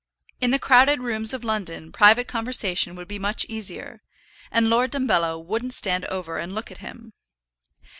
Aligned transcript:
In 0.39 0.49
the 0.49 0.57
crowded 0.57 0.99
rooms 1.01 1.31
of 1.31 1.43
London 1.43 1.91
private 1.91 2.27
conversation 2.27 2.95
would 2.95 3.07
be 3.07 3.19
much 3.19 3.45
easier, 3.47 4.01
and 4.49 4.67
Lord 4.67 4.89
Dumbello 4.91 5.37
wouldn't 5.39 5.75
stand 5.75 6.05
over 6.05 6.39
and 6.39 6.55
look 6.55 6.71
at 6.71 6.79
him. 6.79 7.13